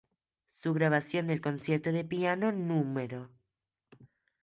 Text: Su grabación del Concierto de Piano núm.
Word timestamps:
Su 0.49 0.73
grabación 0.73 1.27
del 1.27 1.41
Concierto 1.41 1.91
de 1.91 2.03
Piano 2.03 2.51
núm. 2.51 2.97